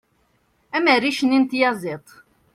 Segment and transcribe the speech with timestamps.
[0.75, 2.09] am rric-nni n tyaziḍt